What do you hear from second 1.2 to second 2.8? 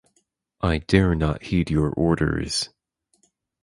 heed your orders.